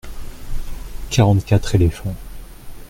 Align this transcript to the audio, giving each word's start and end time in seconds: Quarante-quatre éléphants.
Quarante-quatre 1.11 1.75
éléphants. 1.75 2.15